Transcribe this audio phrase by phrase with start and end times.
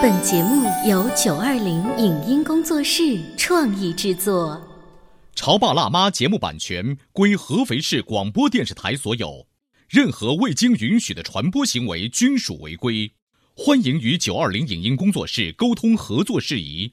[0.00, 4.56] 本节目由九二零影音工作室创意制作。
[5.38, 9.46] 《潮爸辣妈》节目版权归合肥市广播电视台所有，
[9.88, 13.12] 任何未经允许的传播行为均属违规。
[13.54, 16.92] 欢迎与九二零影音工作室沟通合作事宜。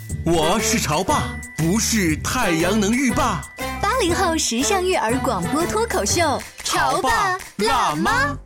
[0.23, 3.41] 我是潮爸，不是太阳能浴霸。
[3.81, 8.37] 八零后时尚育儿广播脱口秀，潮爸辣妈。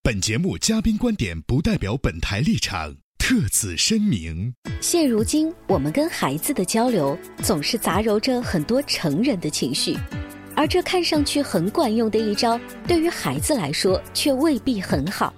[0.00, 4.54] 本节目嘉宾观点不代表本台立场，特此声明。
[4.80, 9.98] 现如今，我们跟孩子的交流总是杂糅着很多成人的情绪，
[10.54, 15.34] 而这看上去很管用的一招，对于孩子来说却未必很好。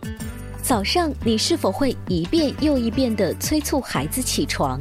[0.63, 4.79] 早上，你是否会一遍又一遍地催促孩子起床？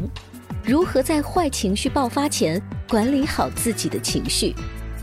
[0.69, 4.53] 如何在坏情绪爆发前管理好自己的情绪，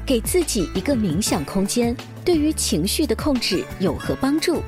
[0.07, 1.93] 给自己一个冥想空间，
[2.25, 4.63] 对于情绪的控制有何帮助？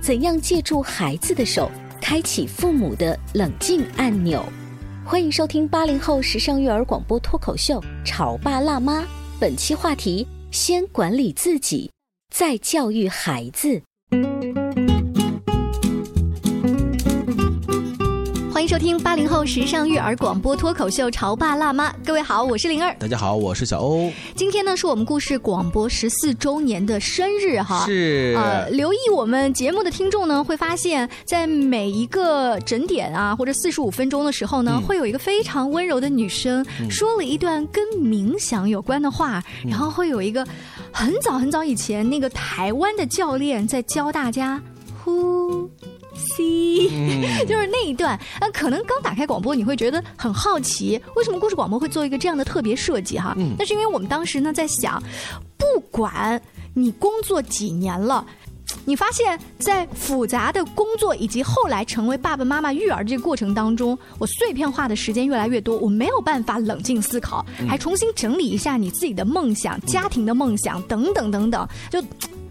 [0.00, 1.68] 怎样借助孩子的手
[2.00, 4.40] 开启父母的冷静按钮？
[5.04, 9.00] 欢迎收听八零后时尚育儿广播脱口秀《潮爸辣妈》，
[9.40, 11.90] 本期话题：先管理自己，
[12.32, 13.82] 再教育孩子。
[18.76, 22.94] 收听八零后时尚育儿广播脱口秀《潮爸辣妈》，各位好，我是灵儿。
[22.98, 24.12] 大家好，我是小欧。
[24.34, 27.86] 今天呢是我们故事广播十四周年的生日哈。
[27.86, 28.34] 是。
[28.36, 40.46] 呃，留意我们节目的听众呢，会发现，在每一个整点啊，或者四十五分钟的时候呢，会有一个非常温柔的女生说了一段跟冥想有关的话，然后会有一个
[40.92, 44.60] 很早很早以前那个台湾的教练在教大家
[45.02, 45.66] 呼。
[46.16, 46.88] C，
[47.46, 53.36] 就是那一段，那可能刚打开广播，你会觉得很好奇，为什么故事广播会做一个这样的特别设计哈？
[53.58, 55.02] 那是因为我们当时呢在想，
[55.56, 56.40] 不管
[56.74, 58.26] 你工作几年了，
[58.84, 72.02] 你发现，在复杂的工作以及后来成为爸爸妈妈育儿这个过程当中，我碎片化的时间越来越多，我没有办法冷静思考，还重新整理一下你自己的梦想、家庭的梦想等等等等，就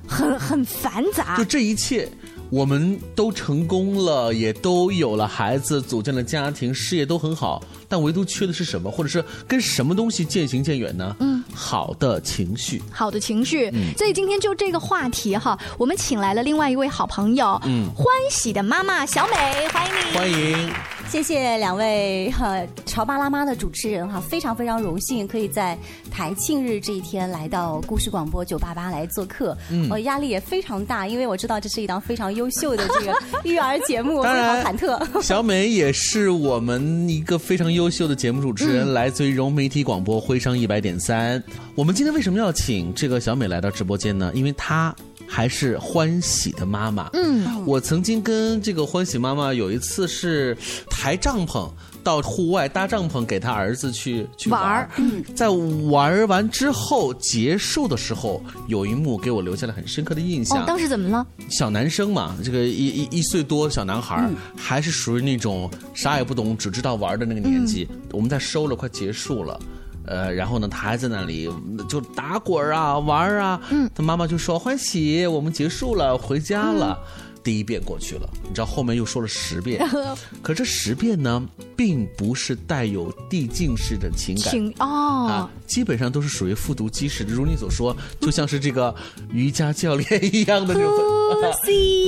[0.07, 1.37] 很很繁杂。
[1.37, 2.09] 就这一切。
[2.55, 11.13] 我们都成功了，也都有了孩子，组建了家庭，事业都很好，但唯独缺的是什么，或者是跟什么东西渐行渐远呢？
[11.19, 13.69] 嗯，好的情绪，好的情绪。
[13.73, 20.94] 嗯，所以今天就这个话题哈，我们请来了另外一位好朋友，嗯，欢喜的妈妈小美，欢迎你，欢迎。
[21.07, 25.77] 谢谢两位哈潮爸辣妈的主持人哈，非常非常荣幸可以在
[26.11, 35.21] 台庆日这一天来到故事广播九八八来做客，嗯，我压力也非常大，因为我知道这是一档非常优秀的这个 育儿节目，非常忐忑。
[35.21, 41.41] 小美也是我们一个非常优秀的节目主持人，来自于融媒体广播徽商一百点三。
[41.75, 44.31] 我们今天为什么要请这个小美来到直播间呢？
[44.35, 44.93] 因为她。
[45.27, 47.09] 还是欢喜的妈妈。
[47.13, 50.57] 嗯，我曾经跟这个欢喜妈妈有一次是
[50.89, 51.69] 抬帐篷
[52.03, 60.61] 到户外搭帐篷，给他儿子去去玩嗯，在玩完之后结束的时候，有一幕给我留下了很深刻的印象。
[60.61, 61.25] 哦，当时怎么了？
[61.49, 67.87] 小男生嘛，这个一一一岁多小男孩，还是属于那种啥也不懂，只知道玩的那个年纪。
[68.11, 69.59] 我们在收了，快结束了。
[70.07, 71.49] 呃，然后呢，他还在那里
[71.89, 73.61] 就打滚啊，玩啊。
[73.69, 76.97] 嗯，他妈妈就说：“欢喜，我们结束了，回家了。”
[77.45, 79.79] 第一遍过去了，你知道后面又说了十遍，
[80.41, 88.95] 可这十遍呢，并不是带有递进式的情感情哦，啊，基本上都是属于复读机式的，如你所说，就像是这个
[89.31, 90.89] 瑜伽教练 一样的那种，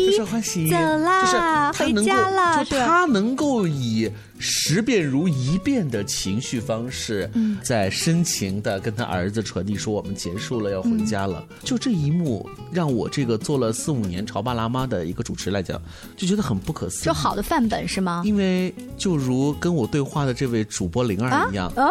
[0.08, 7.30] 就是欢喜，走啦，回家了，就他能够以十遍如一遍的情绪方式，
[7.62, 11.46] 在深情的跟他儿子传递说我们结束了，要回家了。
[11.64, 15.28] 就这一幕，让我这个做了四五年潮爸辣妈的一个。
[15.28, 15.78] 主持来讲，
[16.16, 17.04] 就觉得很不可思议。
[17.04, 18.22] 就好的范本是吗？
[18.24, 21.90] 因为就如跟我对话的这位主播灵儿一样，啊，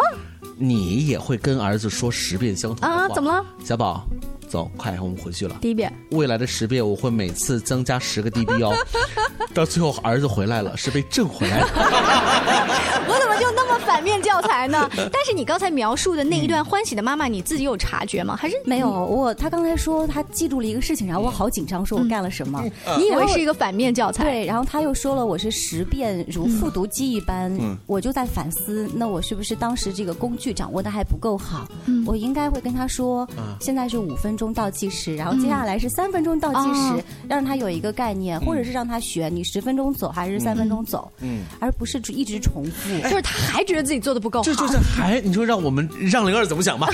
[0.57, 3.03] 你也会跟儿子说十遍相同的话。
[3.03, 3.45] 啊，怎么了？
[3.63, 4.09] 小宝。
[4.57, 5.59] 走，快，我们回去了。
[5.61, 8.75] 第一遍，未来的十遍，我会每次增加十个 dB 哦。
[9.53, 11.67] 到最后，儿子回来了，是被震回来的。
[13.07, 14.89] 我怎么就那么反面教材呢？
[14.97, 18.37] 但是你刚才描述的那一段欢喜的妈妈，你自己有察觉吗？
[18.37, 18.91] 还是没有？
[18.91, 22.63] 我他刚才说他记住了一个事情，然后我好紧张，说我干了什么？
[22.99, 24.25] 你以为是一个反面教材？
[24.25, 27.53] 对，然后他又说了我是十遍如复读机一般，
[27.87, 31.67] 我就在反思，那我是不是当时这个工具掌握的还不够好？
[32.07, 33.29] 我应该会跟他说，
[33.61, 43.01] 现在是五分钟倒计时，然后接下来是三分钟倒计时，让他有一个概念，或者是让他学你十分钟走还是三分钟走，嗯，而不是一直重复。
[43.09, 46.89] 就是他还觉得自己做的不够好，这就是还你说让我们让灵儿怎么想吧？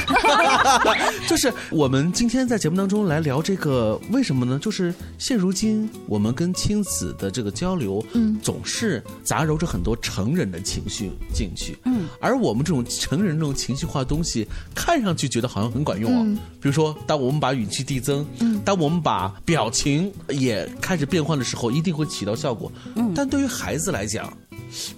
[1.28, 4.58] 就是我们今天在节目当中来聊这个，为什么呢？
[4.58, 16.40] 就是现如今我们跟亲子的这个交流，嗯，总是杂糅着很多成人的情绪进去，嗯，而我们这种成人这种情绪化的东西，看上去觉得好像很管用啊。
[16.60, 22.70] 比如说，当我们把语气递增，嗯，当我们把表情也开始变换的时候，一定会起到效果。
[22.94, 24.32] 嗯，但对于孩子来讲。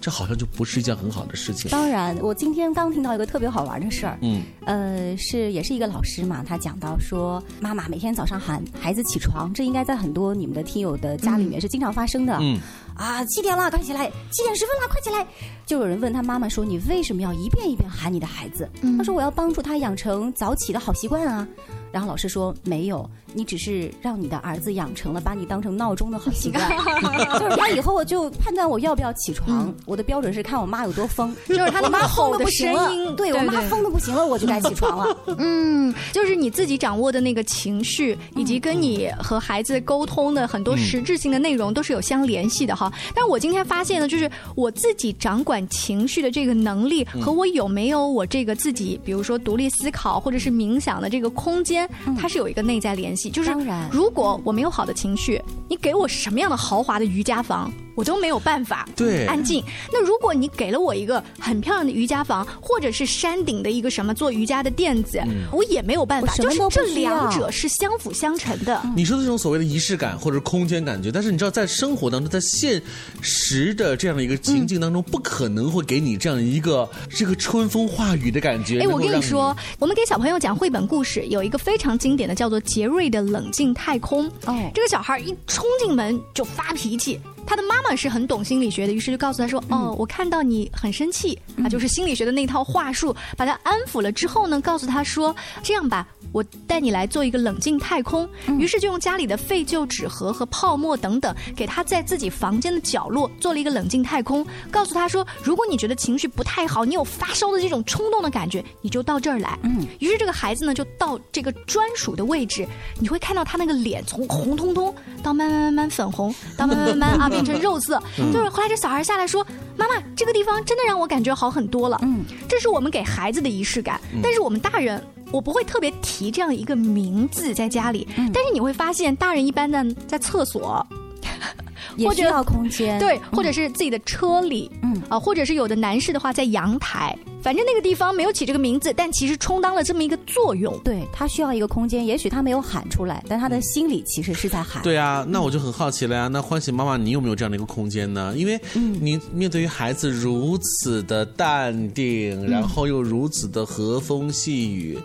[0.00, 1.70] 这好像就不是一件很好的事情。
[1.70, 12.58] 当然，我今天刚听到一个特别好玩的事儿，嗯，呃，是也是一个老师嘛，他讲到说，妈妈每天早上喊孩子起床，这应该在很多你们的听友的家里面是经常发生的，嗯，
[12.96, 15.26] 啊，七点了，快起来，七点十分了，快起来。
[15.66, 18.68] 就有人问他妈妈说，你为什么要一遍一遍喊你的孩子？
[18.98, 21.46] 他说我要帮助他养成早起的好习惯啊。
[21.90, 26.68] 然后老师说没有，你只是让你的儿子养成了把你当成闹钟的好习惯，
[27.38, 35.16] 就是他以后就判断我要不要起床，我的标准是看我妈有多疯， 就是他的妈吼的声音，对我妈疯的不行了，我就该起床了。
[35.38, 42.83] 嗯， 就是你自己掌握的那个情绪，以及跟你和孩子沟通的很多实质性的内容都是有相联系的哈。
[43.14, 51.88] 但我今天发现呢，就是我自己掌管情绪的这个能力，和我有没有我这个自己，比如说独立思考或者是冥想的这个空间。
[52.18, 53.54] 它是有一个内在联系，就是
[53.90, 57.72] 如果我没有好的情绪，你给我什么样的豪华的瑜伽房？
[57.96, 59.62] 我都没有办法对安静。
[59.92, 65.22] 那如果你给了我一个很漂亮的瑜伽房，或者是山顶的一个什么做瑜伽的垫子，
[65.52, 66.34] 我也没有办法。
[66.34, 68.82] 就是这两者是相辅相成的。
[68.96, 72.73] 你说的这种所谓的仪式感或者空间感觉，但是你知道，在生活当中，在现
[73.20, 78.80] 实的这样的一个情境当中，不可能会给你这样一个这个春风化雨的感觉。
[78.80, 84.28] 哎，我跟你说，我们给小朋友讲绘本故事，有一个非常经典的，叫做《杰瑞的冷静太空》。
[84.46, 87.20] 哦，这个小孩一冲进门就发脾气。
[87.46, 98.28] 他的妈妈是很懂心理学的，于是就告诉他说：“哦，我看到你很生气啊，就是心理学的那套话术，把他安抚了之后呢，告诉他说：这样吧，我带你来做一个冷静太空。
[98.58, 109.56] 于是就用家里的废旧纸盒和泡沫等等，给他在自己房间的角落做了一个冷静太空，告诉他说：如果你觉得情绪不太好，你有发烧的这种冲动的感觉，你就到这儿来。
[109.62, 112.66] 嗯，于是这个孩子呢，就到这个专属的位置，
[112.98, 114.92] 你会看到他那个脸从红彤彤
[115.22, 118.00] 到慢慢慢慢粉红，到慢慢慢慢啊。”变成肉色，
[118.32, 119.44] 就是后来这小孩下来说
[119.76, 124.00] ：“妈妈，这个地方真的让我感觉好很多了。”嗯，这是我们给孩子的仪式感。
[124.22, 128.06] 但是我们大人，我不会特别提这样一个名字在家里。
[128.32, 130.86] 但是你会发现，大人一般呢在厕所。
[131.96, 140.76] 也需要空间，对，或者是自己的车里，嗯啊，或者是有的男士的话在阳台，反正那个地方没有起这个名字，但其实充当了这么一个作用。
[140.82, 144.82] 对他需要一个空间，也许他没有喊出来，但他的心里其实是在喊。
[144.82, 146.26] 对啊，那我就很好奇了呀。
[146.26, 148.34] 那欢喜妈妈，你有没有这样的一个空间呢？
[148.36, 154.98] 因为你面对于孩子如此的淡定，然后又如此的和风细雨，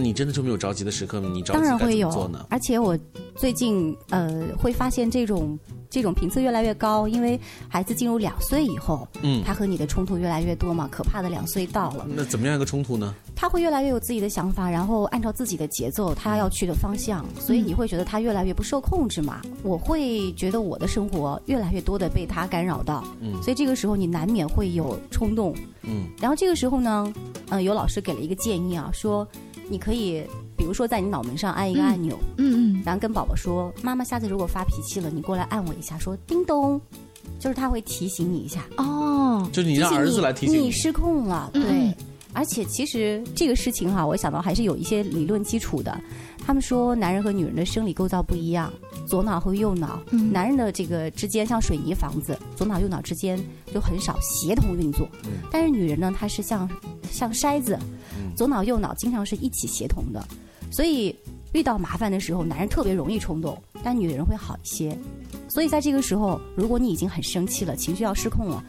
[0.00, 1.28] 你真的就没有着急的时刻吗？
[1.32, 2.46] 你着急该怎么做呢？
[2.50, 2.98] 而且我
[3.34, 5.58] 最近呃会发现这种。
[5.88, 12.04] 这种频次越来越高，因为孩子进入两岁以后，嗯，他和你的冲突越来越多嘛，可怕的两岁到了。
[12.08, 13.14] 那怎么样一个冲突呢？
[13.36, 19.40] 他会越来越有自己的想法，然后按照自己的节奏，他要去的方向，所以你会觉得他越来越不受控制嘛？
[19.62, 27.10] 我会觉得我的生活越来越多的被他干扰到，嗯，所以这个时候你难免会有冲动，嗯，然后这个时候呢，
[27.48, 29.26] 嗯，有老师给了一个建议啊，说
[29.68, 30.22] 你可以。
[30.56, 36.80] 比如说，在你脑门上按一个按钮，嗯嗯，然后跟宝宝说：“妈妈下次如果发脾气了，你过来按我一下，说叮咚，
[37.38, 41.94] 就是他会提醒你一下。”哦，就你让儿子来提醒你失控了，对。
[42.32, 45.98] 而且其实这个事情哈，我想到还是有一些理论基础的。
[46.44, 48.72] 他们说，男人和女人的生理构造不一样，
[49.06, 53.38] 左脑和右脑，男人的这个之间像水泥房子，左脑右脑之间
[53.72, 55.08] 就很少协同运作。
[55.50, 56.68] 但是女人呢，她是像
[57.10, 57.78] 像筛子，
[58.34, 60.22] 左脑右脑经常是一起协同的。
[60.70, 61.14] 所以
[61.52, 64.98] 遇到麻烦的时候，男人特别容易冲动，但女人会好一些。
[65.48, 68.62] 所以在这个时候，如果你已经很生气了，情绪要失控了，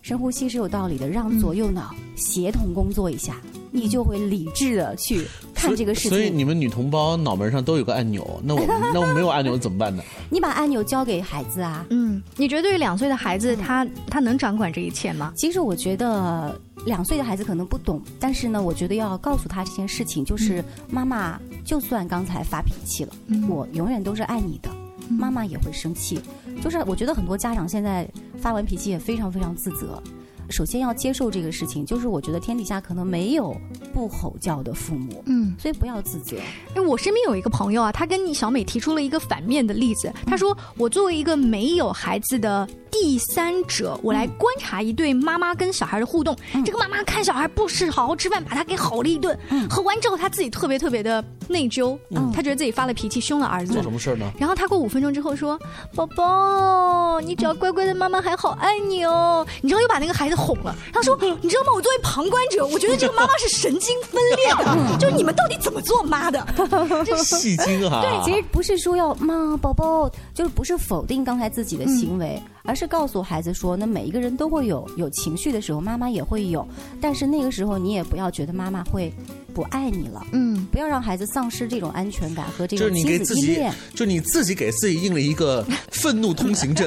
[0.00, 6.10] 深呼吸是有道理的，让左右脑协同工作一下，你就会理智的去看这个事情。
[6.10, 10.02] 所以你们女同胞脑门上都有个按钮，那我们 那我没有按钮怎么办呢？
[10.30, 11.84] 你把按钮交给孩子啊。
[11.90, 15.32] 嗯，你觉得对于两岁的孩子，他他能掌管这一切吗？
[15.36, 23.12] 其实我觉得两岁的孩子可能不懂，但是呢，我觉得要告诉他这件事情，就是妈妈就算刚才发脾气了，
[23.48, 24.70] 我永远都是爱你的。
[25.08, 26.20] 妈妈也会生气，
[26.60, 28.08] 就是我觉得很多家长现在
[28.40, 30.02] 发完脾气也非常非常自责。
[30.50, 33.54] 首先要接受这个事情，就是我觉得天底下可能没有
[33.92, 36.36] 不吼叫的父母，嗯，所以不要自责。
[36.74, 40.12] 哎，我身边有一个朋友啊，他跟你小美提出了一个反面的例子。
[40.26, 46.36] 他说，我作为一个没有孩子的第三者，我来观察一对妈妈跟小孩的互动。
[46.64, 49.36] 这个妈妈看小孩不是好好吃饭，把他给吼了一顿，
[49.68, 53.72] 吼完之后他自己特别特别的内疚，嗯他觉得自己发了脾气，凶了儿子。
[53.72, 54.30] 做什么事呢？
[54.38, 55.58] 然后他过五分钟之后说
[55.94, 60.35] ：“宝宝，你只要乖乖的，妈妈还好爱你哦。”你知道又把那个孩子。
[60.36, 61.72] 哄了，他说：“你知道吗？
[61.74, 66.46] 我作为旁观者，我觉得这个妈妈是神经分裂的，就你们到底怎么做妈的？
[67.04, 68.02] 这 戏精啊！
[68.02, 76.66] 对，其实不是说要妈宝宝，就是不是否定刚才自己的行为，而是告诉孩子说，那每一个人都会有有情绪的时候，妈妈也会有，
[77.00, 79.12] 但是那个时候你也不要觉得妈妈会。”
[79.56, 83.72] 不爱你了，嗯，不要让孩子丧失这种安全感和这种亲子依恋。
[83.94, 86.86] 就你自己给自己印了一个愤怒通行证，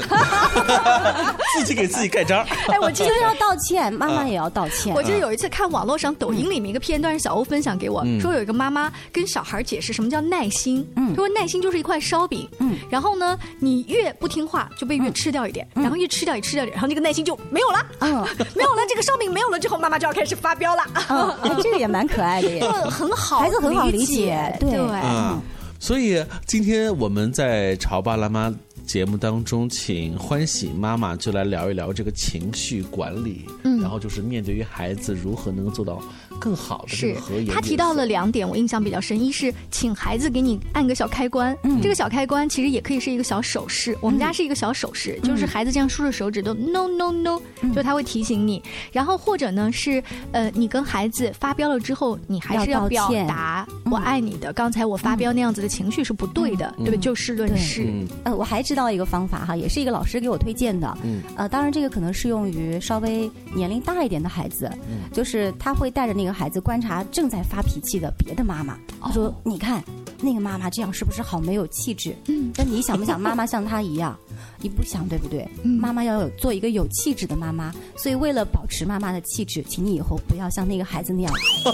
[1.57, 2.45] 自己给自己盖章。
[2.67, 4.93] 哎，我记得要道歉，妈妈也要道歉。
[4.93, 10.88] 我记得有一次看网络上抖音里面一个片段，是小欧分享给我说，有一个妈妈跟小孩解释什么叫耐心。
[10.95, 12.47] 嗯，说耐心就是一块烧饼。
[12.59, 17.83] 嗯，然后呢，你越不听话，就被越吃掉一点，然后越吃掉也吃掉点，然后那个耐心就没有了。
[18.01, 18.11] 嗯，
[18.55, 20.83] 没有了，这个烧饼没有了之后，妈妈就要开始发飙了。
[21.09, 22.58] 嗯，这个也蛮可爱的。
[22.89, 24.77] 很好，孩子很好理解，对。
[24.77, 25.39] 嗯，
[25.79, 28.53] 所以今天我们在潮爸辣妈
[28.85, 36.01] 节目当中，请欢喜妈妈就来聊一聊这个情绪管理，嗯，然后就是面对于孩子如何能够做到。
[36.39, 37.15] 更好的是，
[37.50, 39.19] 他提到了两点，我印象比较深。
[39.19, 43.98] 一是请孩子给你按个小开关，这个小开关其实也可以是一个小手势。
[44.01, 47.39] 我们家是一个小手势，就是孩子这样竖着手指都 no no no，
[47.74, 48.62] 就他会提醒你。
[48.91, 54.53] 然后或者呢是呃，你跟孩子发飙了之后，你还是要表达我爱你的。
[54.53, 56.98] 刚才我发飙那样子的情绪是不对的，对不对？
[56.98, 57.88] 就事论事。
[58.24, 60.98] 呃，我还知道一个方法哈，也是一个老师给我推荐的。
[61.03, 64.69] 嗯，呃，当然这个可能适用于稍微年龄大一点的孩子，
[65.13, 66.39] 就是他会带着那个。
[66.39, 69.83] 孩子观察正在发脾气的别的妈妈，他说：“你看
[70.21, 72.15] 那个妈妈这样是不是好没有气质？
[72.27, 74.17] 嗯，那你想不想妈妈像她一样？
[74.61, 75.47] 你不想对不对？
[75.63, 81.33] 妈妈要有做一个有气质的妈妈，所以为了保持妈妈的气质，请你以后不要像那个孩子那样。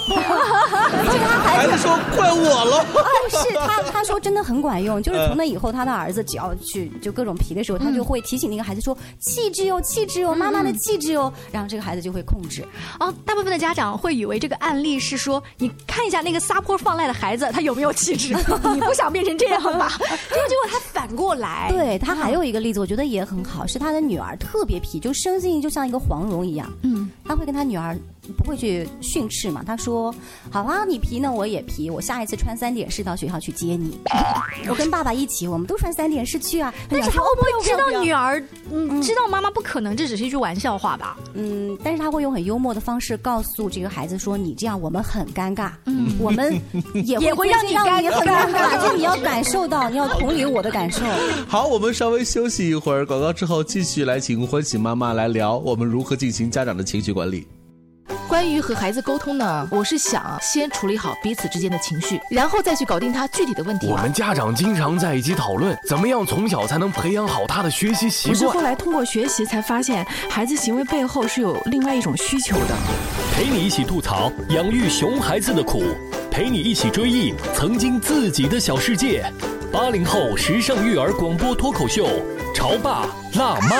[1.43, 2.85] 孩子说 怪我了，
[3.29, 12.63] 是他他说真的很管用，就是从那以后，他的儿子只要去就各种皮的时候，他就会提醒那个孩子说气质哟，气质哟，妈妈的气质哟，然后这个孩子就会控制。
[12.99, 18.34] 哦，大部分的家长会以为这个案例是说，你看一下那个撒泼放赖的孩子，他有没有气质？
[18.73, 19.89] 你不想变成这样吧？
[20.29, 27.95] 结果结果他反过来，对他还有一个例子，我觉得也很好，是他的女儿特别皮，就生性就像一个黄蓉一样，嗯，他会跟他女儿。
[28.39, 29.61] 不会去训斥嘛？
[29.63, 30.11] 他说
[30.49, 31.91] ：“好啊，你皮呢，我也皮。
[31.91, 33.99] 我下一次穿三点式到学校去接你。
[34.67, 41.15] 我跟爸爸一起，我们都穿三点式去啊。”但是他会不会知道女儿，嗯，知道妈妈不可能，这只是一句玩笑话吧？
[41.35, 46.59] 嗯，但是他会用很幽默的方式告诉这个孩子说：“你这样我们很尴尬，嗯，我们
[46.95, 50.94] 也 也会让你很尴尬，就你要感受到，你要同理我的感受。”
[51.47, 57.47] 好，我们稍微休息一会儿，广告之后继续来请欢喜妈妈来聊我们如何进行家长的情绪管理。
[58.27, 63.87] 关于和孩子沟通呢，我是想先处理好彼此之间的情绪，然后再去搞定他具体的问题。
[63.87, 68.35] 我们家长经常在一起讨论，怎么样从小才能培养好他的学习习惯。
[68.39, 72.75] 是后来通过学习才发现，孩子行为背后是有另外一种需求的。
[73.33, 75.83] 陪你一起吐槽养育熊孩子的苦，
[76.31, 79.31] 陪你一起追忆曾经自己的小世界。
[79.75, 82.07] 八零后时尚育儿广播脱口秀，
[82.55, 83.75] 潮爸辣妈。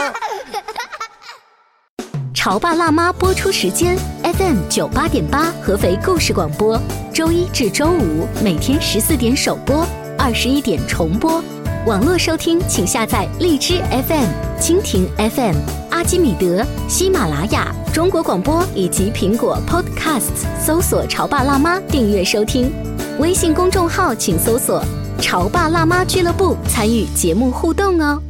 [2.35, 6.77] 潮爸辣妈播出时间：FM 九八点八，合肥故事广播，
[7.13, 9.87] 周一至周五每天十四点首播，
[10.17, 11.41] 二十一点重播。
[11.87, 14.27] 网络收听，请下载荔枝 FM、
[14.59, 15.55] 蜻蜓 FM、
[15.91, 22.69] 阿基米德、喜马拉雅、中国广播以及苹果 Podcasts，搜索“潮爸辣妈”订阅收听。
[23.17, 24.83] 微信公众号请搜索
[25.22, 28.22] “潮爸辣妈俱乐部”，参与节目互动哦。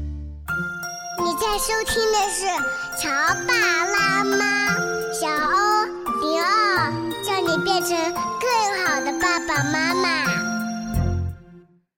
[1.24, 2.46] 你在收听的是。
[2.98, 3.10] 潮
[3.46, 3.54] 爸
[3.86, 4.70] 辣妈，
[5.12, 5.86] 小欧
[6.22, 6.94] 零二，
[7.26, 7.90] 叫你变成
[8.40, 10.26] 更好的爸爸妈妈。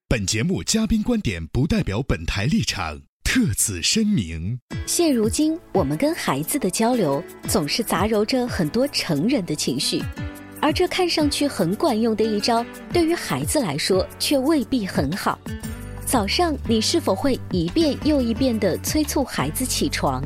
[0.10, 4.60] 本节目嘉宾观点不代表本台立场，特此声明。
[4.88, 10.02] 现如今，我们跟孩子的交流总是杂糅着很多成人的情绪，
[10.62, 15.38] 而这看上去很管用的一招，对于孩子来说却未必很好。
[16.06, 20.24] 早上你是否会一遍又一遍地催促孩子起床？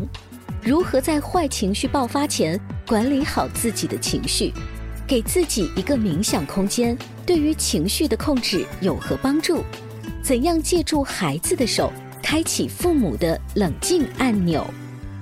[0.63, 4.53] 如何在坏情绪爆发前管理好自己的情绪？
[5.07, 9.63] 给自己一个冥想空间，对于情绪的控制有何帮助？
[10.23, 14.65] 怎样借助孩子的手，开启父母的冷静按钮？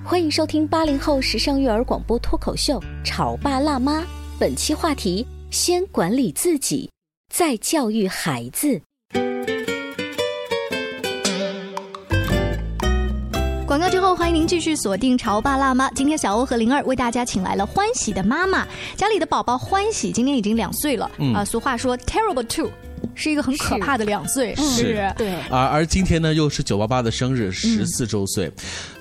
[0.04, 4.02] 欢迎收听八零后时尚育儿广播脱口秀《潮爸辣妈》，
[4.40, 6.90] 本期话题：先管理自己，
[7.28, 8.82] 再教育孩子。
[13.68, 15.90] 广告之后，欢迎您继续锁定《潮爸辣妈》。
[15.94, 18.66] 今天小欧和灵儿为大家请来了欢喜的妈妈，
[18.96, 21.12] 家里的宝宝欢喜今年已经两岁了。
[21.18, 22.72] 嗯啊，俗话说 “terrible two”。
[23.20, 25.34] 是一个很可怕的两岁，是，对。
[25.50, 28.50] 而而今天呢，又是九八八的生日，十四周岁，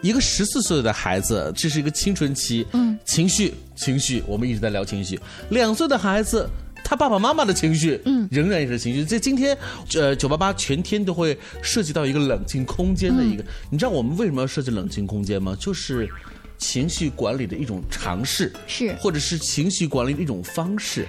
[0.03, 5.19] 一个十四岁的孩子，这是一个青春期，嗯，情绪，情绪，我们一直在聊情绪。
[5.51, 6.49] 两岁的孩子。
[6.85, 9.05] 他爸爸妈妈的情绪，嗯，仍然也是情绪。
[9.05, 9.55] 这今天，
[9.95, 13.45] 呃，九八八全天都会涉及到一个冷静空间的一个。
[13.69, 15.55] 你知道我们为什么要设计冷静空间吗？
[15.61, 16.09] 就是
[16.57, 21.07] 情绪管理的一种尝试，是，或者是情绪管理的一种方式。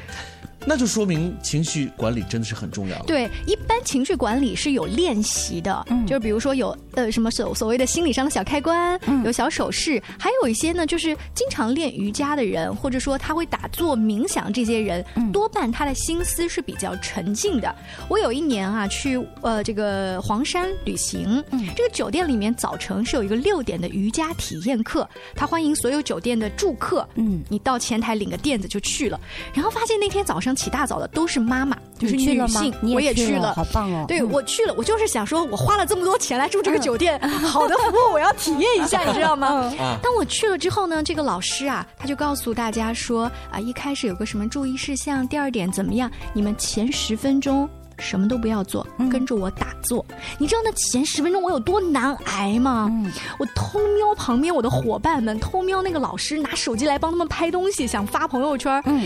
[0.66, 3.02] 那就说明情绪管理真的是很重要。
[3.04, 17.74] 对，一般情绪管理是有练习的，嗯，就是比如说有呃什么所所谓的心理上的小开关，嗯，有小手势，还有一些呢，就是经常练瑜伽的人，或者说他会打坐冥想这些人，多半他的心思是比较沉静的。
[18.10, 29.20] 我有一年啊去呃这个黄山旅行，嗯，这个酒店里面早晨是有一个六点的瑜伽体验课，他欢迎所有酒店的住客，嗯，你到前台领个垫子就去了，
[29.54, 30.49] 然后发现那天早上。
[30.56, 34.06] 起大早的都是妈妈，就是女性，我也去了，好棒哦！
[34.08, 39.72] 对我去了，我就是想说，我花了这么多钱来住这个酒店， 好的服务我要体验一下，你知道吗？
[40.02, 46.10] 当我去了之后呢，这个老师啊，他就告诉大家说啊，一开始有个什么注意事项，第二点怎么样？
[46.34, 50.06] 你们前十分钟什么都不要做，跟着我打坐。
[50.38, 52.90] 你知道那前十分钟我有多难挨吗？
[53.38, 58.82] 我偷瞄旁边我的伙伴们，偷瞄那个老师拿手机来帮他们拍东西，想发朋友圈。
[58.86, 59.06] 嗯。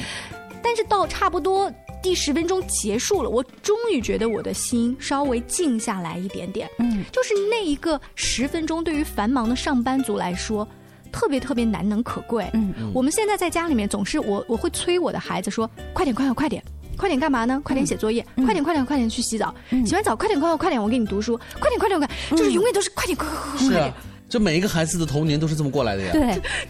[0.63, 6.69] 但是到差不多第十分钟结束了，我终于觉得我的心稍微静下来一点点。
[6.79, 10.67] 嗯，就是那一个十分钟，对于繁忙的上班族来说，
[11.11, 12.49] 特别特别难能可贵。
[12.53, 16.63] 嗯，我们现在在家里面总是我我会催我的孩子说：“快点，快点，快点，
[16.97, 17.61] 快点干嘛呢？
[17.63, 19.53] 快点写作业，快点，快点，快点去洗澡，
[19.85, 23.93] 洗完澡快点，快点，快点，我给你读书，快点，快点，快点，就是永远都是快点，快快快快点。”
[24.33, 26.11] 这每一个孩子的童年都是这么过来的呀。
[26.11, 26.21] 对，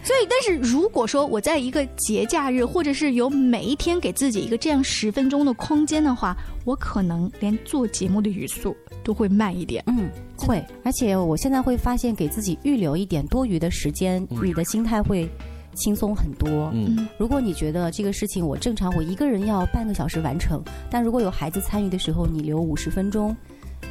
[0.02, 9.82] 所以但是如果说我在一个节假日，或者是有每一天给自己一个这样十分钟的空间的话，我可能连做节目的语速都会慢一点。
[9.86, 10.62] 嗯，会。
[10.82, 15.26] 而且我现在会发现，给自己预留一点多余的时间，你的心态会
[15.74, 16.70] 轻松很多。
[16.74, 23.34] 嗯，如果你觉得这个事情我正常我一个人要半个小时完成，但如果有孩子参与的时候，你留五十分钟。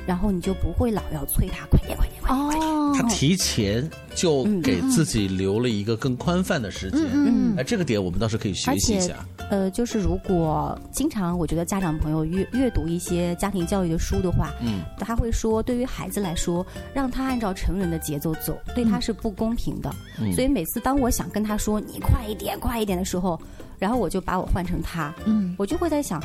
[0.06, 2.68] 然后你就不会老要催他快点快点快点。
[2.68, 7.02] 哦，他提前就给自己留了一个更宽泛的时间。
[7.14, 9.26] 嗯，哎，这个点我们倒是可以学习一下。
[9.50, 19.94] 呃，就是如果经常我觉得家长朋友阅阅读一些家庭教育的书的话，嗯，他会说对于孩子来说，让他按照成人的节奏走，对他是不公平的。
[20.34, 23.40] 所以每次当我想跟他说你快一点快一点的时候，
[23.80, 26.22] 然后我就把我换成他，嗯，我就会在想。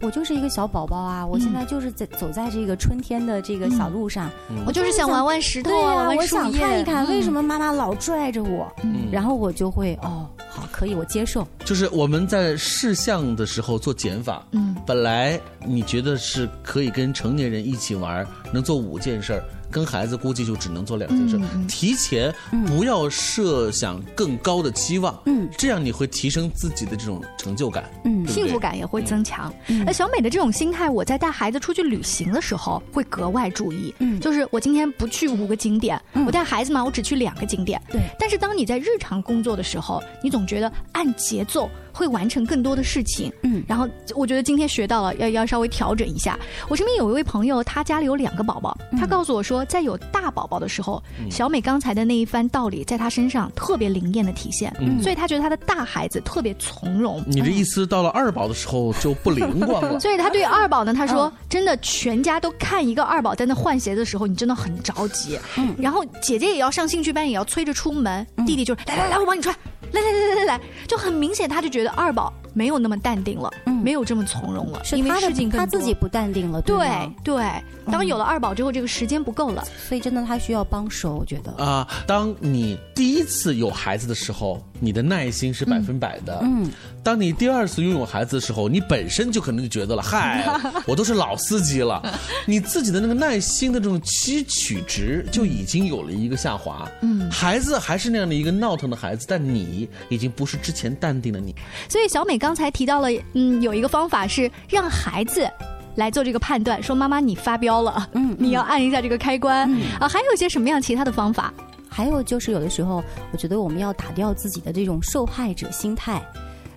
[0.00, 1.26] 我就是一个小宝宝啊！
[1.26, 4.30] 我现在就是在走在这个春天的这个小路上，
[4.66, 8.66] 我就是想玩玩石头啊，我想看一看为什么妈妈老拽着我，
[9.12, 11.46] 然后我就会哦，好，可以，我接受。
[11.66, 19.44] 就是我们在试项的时候做减法，嗯，本来你觉得是可以跟成年人一起玩，能做五件事儿。
[19.70, 22.34] 跟孩子估计就只能做两件事，提前
[22.66, 29.52] 不要设想更高的期望，嗯，这样你会提升自己的这种成就感，嗯，幸福感也会增强。
[29.86, 38.00] 那小美的这种心态，我在带孩子出去旅行的时候会格外注意，嗯，就是我今天不去五个景点，我带孩子嘛，我只去两个景点，对。
[38.18, 41.70] 但是当你在日常工作的时候，你总觉得按节奏。
[41.92, 46.38] 会完成更多的事情，嗯，然后我觉得今天学到了，要要稍微调整一下。
[46.68, 54.72] 我身边有一位朋友，他家里有两个宝宝，他告诉我说，在有大宝宝的时候，小美刚才的那一番道理，在他身上特别灵验的体现，
[55.02, 57.22] 所以他觉得他的大孩子特别从容。
[57.26, 59.98] 你的意思到了二宝的时候就不灵光了。
[60.00, 65.38] 所以他对二宝呢，他说真的，全家都看一个二宝在那换鞋的时候，你真的很着急。
[65.56, 69.54] 嗯，然后姐姐也要上兴趣班，也要催着出门，弟弟就是来来来，我帮你穿。
[69.92, 73.50] 来来来来来来，就很明显，他就觉得二宝没有那么淡定了，
[73.82, 77.14] 没有这么从容了，因为是他的事情他自己不淡定了，对吗？
[77.22, 77.44] 对，
[77.90, 81.52] 当有了二宝之后，这个时间不够了，所以真的他需要帮手，我觉得。
[81.64, 86.40] 啊、当你第一次有孩子的时候，你的耐心是百分百的。
[86.42, 86.70] 嗯，
[87.02, 90.46] 当你第二次拥有孩子的时候，你本身就可能就觉得了，嗨，
[90.86, 92.02] 我都是老司机了，
[92.46, 96.88] 你自己的那个耐心的这种期取值就已经有了一个下滑。
[97.02, 97.30] 嗯。
[97.30, 101.54] 孩子还是那样的一个闹腾的孩子，但你已经不是之前淡定的你。
[101.88, 105.48] 所以小美刚才提到了，嗯，有一个方法是让孩子。
[105.96, 110.08] 来做这个判断，说妈妈你发飙了，嗯，你要按一下这个开关、啊。
[110.08, 111.52] 还有一些什么样其他的方法？
[111.88, 116.22] 还有就是有的时候，我觉得我们要打掉自己的这种受害者心态，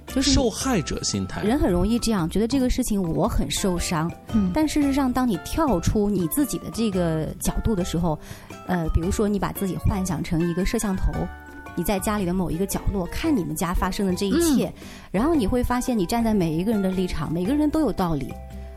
[0.07, 8.19] 就是受害者心态，人很容易这样觉得这个事情我很受伤，嗯，但事实上，当你跳出你自己的这个角度的时候，
[8.67, 11.13] 呃，比如说你把自己幻想成一个摄像头。
[11.75, 14.73] 你在家里的某一个角落看你们家发生的这一切，嗯。
[15.11, 18.33] 然后你会发现你站在每一个人的立场，每个人都有道理，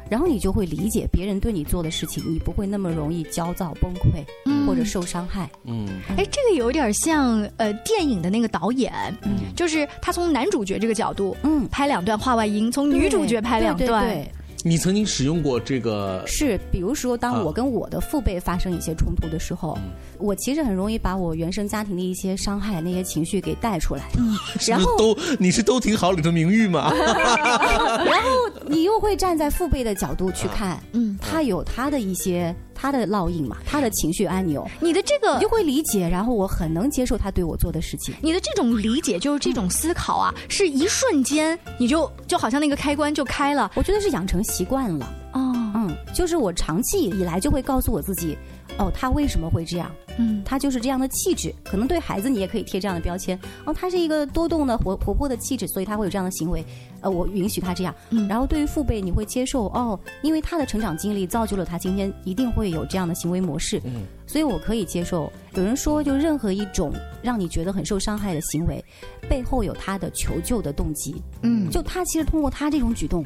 [0.08, 4.66] 然后你就会理解别人对你做的事情，你不会那么容易焦躁崩溃、嗯。
[4.66, 5.48] 或者受伤害。
[5.64, 9.36] 嗯，哎，这个有点像呃电影的那个导演，嗯。
[9.54, 14.32] 就是他从男主角这个角度，嗯，拍两段话外音，从女主角拍两段，对对对
[14.66, 19.78] 你曾经使用过这个是，比如说，当啊我跟我的父辈发生一些冲突的时候，
[20.18, 24.10] 我其实很容易把我原生家庭的一些伤害、那些情绪给带出来。
[24.18, 26.90] 嗯， 是不是然后，都你是都挺好里的名誉吗？
[28.04, 28.28] 然后
[28.66, 38.14] 你又会站在父辈的角度去看，嗯，他有他的一些他的烙印嘛，他的情绪按钮，你的这个你就会理解，然后我很能接受他对我做的事情。
[38.22, 43.70] 你的这种理解就是这种思考啊，是一瞬间你就就好像那个开关就开了。
[43.74, 45.06] 我觉得是养成习惯了。
[45.32, 48.36] 哦，嗯，就是我长期以来就会告诉我自己，
[48.78, 49.90] 哦，他为什么会这样？
[50.18, 51.54] 嗯，他就是这样的气质。
[51.62, 56.64] 可能对孩子你也可以贴这样的标签，哦，他是一个多动的活活泼的气质，所以他会有这样的行为。
[57.02, 57.94] 呃，我允许他这样。
[58.10, 63.80] 嗯然后对于父辈，你会接受哦，因为他的成长经历造就了他今天一定会有这样的行为模式。
[63.84, 65.30] 嗯，所以我可以接受。
[65.54, 68.82] 有人说，就任何一种让你觉得很受伤害的行为，
[69.28, 71.22] 背后有他的求救的动机。
[71.42, 73.24] 嗯就他其实通过他这种举动，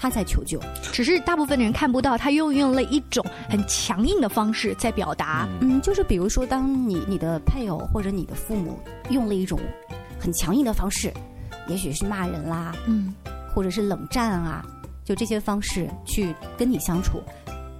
[0.00, 0.58] 他在求救。
[0.90, 5.46] 只是大部分的人看不到，他又用了一种很强硬的方式在表达。
[5.60, 8.78] 嗯，就是比如说，当你你的配偶或者你的父母
[9.10, 9.60] 用了一种
[10.18, 11.12] 很强硬的方式，
[11.68, 13.14] 也许是骂人啦，嗯，
[13.54, 14.64] 或者是冷战啊，
[15.04, 17.22] 就这些方式去跟你相处，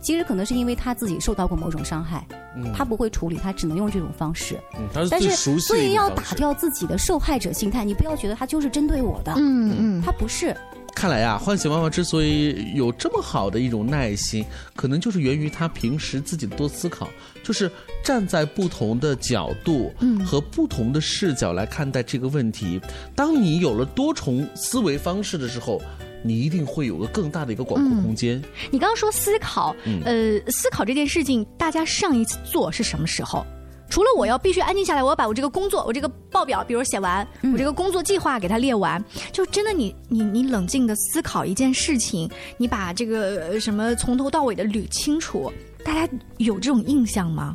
[0.03, 4.59] 其实可能是因为他自己受到过某种伤害，嗯他不会处理，他只能用这种方式。
[4.79, 10.55] 嗯，他是但是，所以要打掉自己的受害者心态，你不要觉得他就是针对我的，嗯嗯，他不是。
[10.95, 14.45] 看来呀、欢喜妈妈之所以有这么好的一种耐心，
[14.77, 17.09] 可能就是源于她平时自己的多思考，
[17.43, 17.71] 就是
[18.05, 22.81] 站在不同的角度，嗯和不同的视角来看待这个问题。
[23.15, 25.81] 当你有了多重思维方式的时候，
[26.23, 28.43] 你一定会有个更大的一个广阔空间。
[28.71, 33.47] 你刚刚说思考，嗯呃，思考这件事情，大家上一次做是什么时候？
[33.91, 45.53] 除了我要必须安静下来，我要把我这个工作，我这个报表，比如写完，我这个工作计划给它列完，就真的你你你冷静的思考一件事情，你把这个呃什么从头到尾的捋清楚，
[45.85, 47.55] 大家有这种印象吗？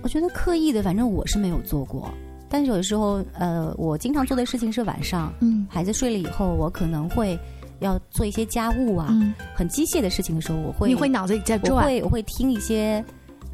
[0.00, 2.08] 我觉得刻意的，反正我是没有做过。
[2.48, 7.36] 但是有的时候，呃，我经常做的事情是晚上，嗯孩子睡了以后，我可能会
[7.80, 13.04] 要做一些家务啊，嗯很机械的事情的时候，我会你会脑子里在转我转会我会听一些，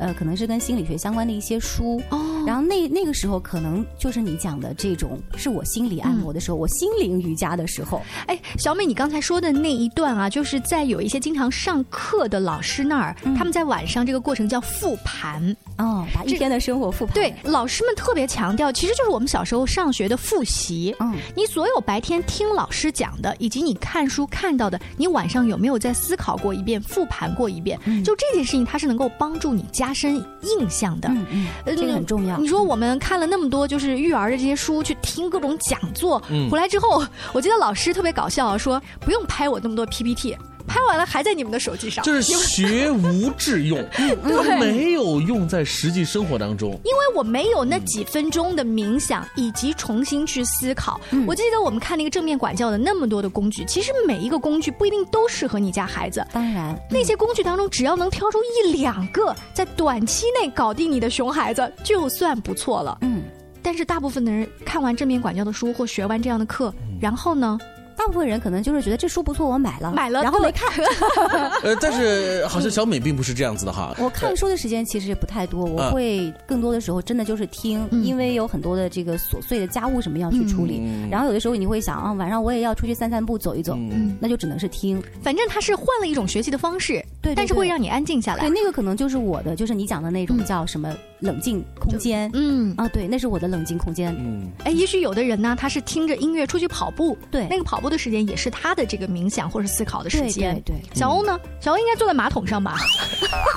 [0.01, 15.55] 呃，可能是跟心理学相关的一些书，哦然后那那个时候可能就是你讲的这种，是我心理按摩的时候，我心灵瑜伽的时候，哎，小美，你刚才说的那一段啊，就是在有一些经常上课的老师那儿，他们在晚上这个过程叫复盘。
[15.77, 17.15] 哦，把一天的生活复盘。
[17.15, 20.95] 对，老师们特别强调，其实就是我们小时候上学的复习。
[21.01, 27.79] 嗯，你所有白天听老师讲的，以及你看书看到的，你晚上有没有在思考过一遍、复盘过一遍？
[28.03, 31.09] 就这件事情，它是能够帮助你加深印象的。
[31.09, 32.37] 嗯嗯，呃这个很重要。
[32.39, 40.37] 你说我们看了那么多就是育儿的这些书，去听各种讲座，嗯回来之后，我记得老师特别搞笑啊，说不用拍我那么多 PPT，
[40.71, 42.05] 拍完了还在你们的手机上。
[42.05, 46.71] 就是学无致用， 它没有用在实际生活当中。
[46.85, 51.01] 因为我没有那几分钟的冥想，以及重新去思考。
[51.27, 56.25] 我记得我们看那个正面管教的那么多的工具，其实每一个工具不一定都适合你家孩子。
[56.33, 62.97] 当然，那些工具当中，只要能挑出一两个在短期内搞定你的熊孩子，就算不错了。
[63.01, 63.23] 嗯，
[63.61, 67.59] 但是大部分的人看完正面管教的书或学完这样的课，然后呢？
[68.01, 70.73] 大部分人可能就是觉得这书不错，我买了，买了，然后没看。
[71.63, 73.95] 呃，但是 好像小美并不是这样子的哈。
[73.99, 80.83] 我看书的时间其实也不太多，我会更多的时候真的就是听，因为有很多的这个琐碎的家务什么要去处理。
[81.11, 83.77] 然后有的时候你会想啊，晚上我也要出去散散步、走一走，
[84.19, 85.03] 那就只能是听。
[85.23, 88.41] 反正它是换了一种学习的方式，对，但是会让你安静下来。
[88.41, 92.31] 对，那个可能就是我的，就是你讲的那种叫什么冷静空间。
[92.33, 94.15] 嗯啊，对，那是我的冷静空间。
[94.19, 100.55] 嗯，哎，也许有的人呢，他是听着音乐出去跑步，对，那个跑步的时间也是他的这个冥想或者思考的时间。
[100.65, 100.83] 对对。
[100.95, 101.39] 小欧呢？
[101.61, 102.79] 小欧应该坐在马桶上吧？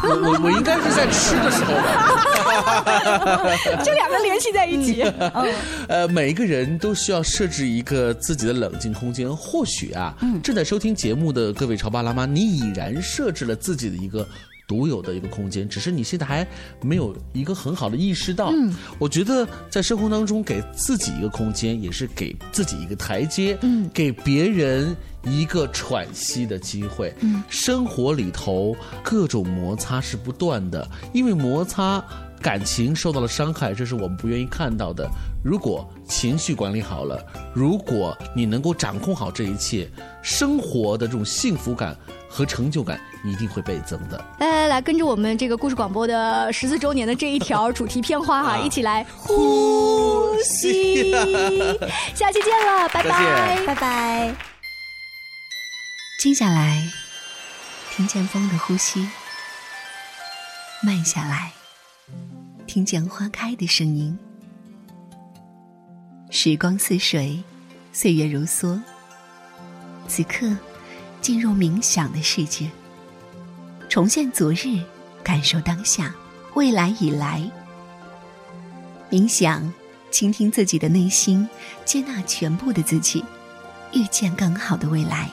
[0.04, 3.56] 我我我应该是在吃的时候吧？
[3.84, 5.04] 这两个联系在一起。
[5.88, 9.34] 呃，每一个人都需要设置一个自己的冷静空间。
[9.34, 14.28] 或许啊，正在收听节目的各位潮爸辣妈，你已然设置了自己的一个。
[14.66, 16.48] 独有的一个空间，只是你现在还
[16.82, 18.50] 没有一个很好的意识到。
[18.54, 27.14] 嗯，我觉得在生活当中给自己一个空间，也是给自己一个台阶，嗯，给别人一个喘息的机会。
[27.20, 32.04] 嗯，生活里头各种摩擦是不断的，因为摩擦。
[32.42, 35.10] 感情受到了伤害，这是我们不愿意看到的。
[35.42, 39.90] 如果情绪管理好了，如果你能够掌控好这一切，
[40.22, 41.98] 生活的这种幸福感
[42.34, 44.18] 和成就感一定会倍增的。
[44.40, 51.12] 来来来，跟着我们这个故事广播的十四周年的这一条主题片花哈，一起来呼吸。
[52.16, 54.36] 下期见了， 拜拜，拜拜。
[56.20, 56.82] 静下来，
[57.92, 59.08] 听见风的呼吸，
[60.82, 61.52] 慢下来。
[62.66, 64.18] 听见花开的声音，
[66.32, 67.44] 时光似水，
[67.92, 68.82] 岁月如梭。
[70.08, 70.58] 此刻，
[71.24, 72.70] 进入冥想的世界，
[73.88, 74.84] 重现昨日，
[75.24, 76.14] 感受当下，
[76.54, 77.50] 未来已来。
[79.10, 79.72] 冥想，
[80.12, 81.48] 倾听自己的内心，
[81.86, 83.24] 接纳全部的自己，
[83.94, 85.32] 遇见更好的未来。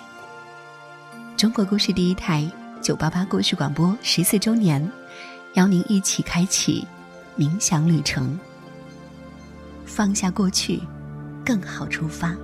[1.36, 2.48] 中国故事第一台
[2.80, 4.88] 九八八故事广播十四周年，
[5.54, 6.86] 邀您一起开启。
[7.36, 8.38] 冥想旅程，
[9.84, 10.80] 放下过去，
[11.44, 12.36] 更好出发。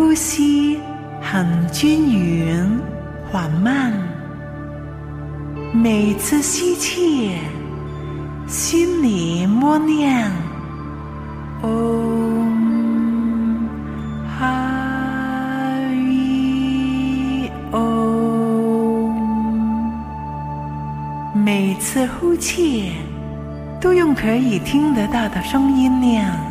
[0.00, 0.80] 呼吸
[1.20, 2.80] 很均匀、
[3.30, 3.92] 缓慢。
[5.74, 7.32] 每次吸气，
[8.48, 10.32] 心里默念
[11.60, 11.68] “嗡
[14.26, 15.76] 哈
[16.08, 19.12] 伊嗡”，
[21.44, 22.92] 每次呼气，
[23.78, 26.26] 都用可以听得到的声音念“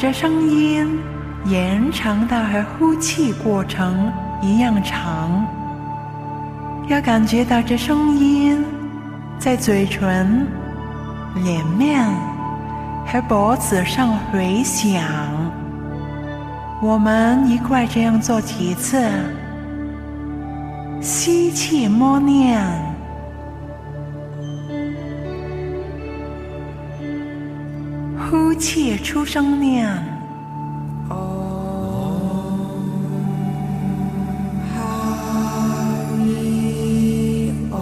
[0.00, 0.98] 这声音
[1.44, 4.10] 延长到和呼气过程
[4.40, 5.46] 一样长，
[6.88, 8.64] 要感觉到这声音
[9.38, 10.46] 在嘴唇、
[11.44, 12.02] 脸面
[13.06, 15.02] 和脖子上回响。
[16.80, 19.06] 我们一块这样做几次，
[21.02, 22.89] 吸气默念。
[28.30, 29.88] 呼气出声念，
[31.08, 32.70] 哦，
[34.72, 34.78] 哈
[36.24, 37.74] 伊哦，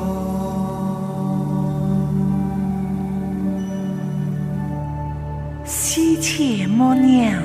[5.66, 7.38] 吸气默念，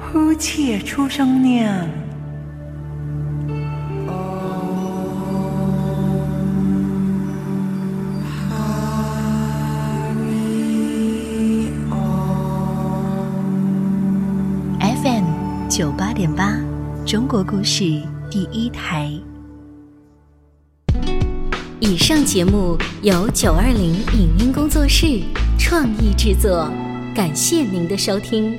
[0.00, 2.01] 呼气出声念。
[17.12, 17.84] 中国故事
[18.30, 19.12] 第一台。
[21.78, 25.20] 以上节目由九二零影音工作室
[25.58, 26.72] 创意制作，
[27.14, 28.58] 感谢您的收听。